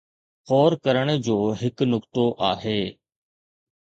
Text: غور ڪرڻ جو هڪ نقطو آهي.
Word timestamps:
غور 0.49 0.71
ڪرڻ 0.85 1.07
جو 1.25 1.37
هڪ 1.61 1.77
نقطو 1.91 2.25
آهي. 2.51 2.79